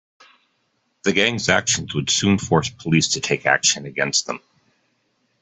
[1.03, 4.39] The gang's actions would soon force police to take action against them.